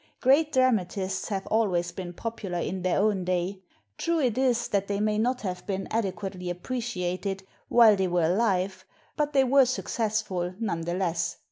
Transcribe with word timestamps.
Great 0.19 0.51
dramatists 0.51 1.27
have 1.27 1.45
always 1.45 1.91
been 1.91 2.11
popular 2.11 2.57
in 2.57 2.81
their 2.81 2.97
own 2.97 3.23
day. 3.23 3.59
True 3.99 4.19
it 4.19 4.35
is 4.35 4.67
that 4.69 4.87
they 4.87 4.99
may 4.99 5.19
not 5.19 5.41
have 5.41 5.63
been 5.67 5.87
adequately 5.91 6.49
appreciated 6.49 7.45
while 7.69 7.95
they 7.95 8.07
were 8.07 8.23
alive, 8.23 8.83
but 9.15 9.33
they 9.33 9.43
were 9.43 9.65
successful, 9.65 10.55
none 10.59 10.81
the 10.81 10.95
less. 10.95 11.37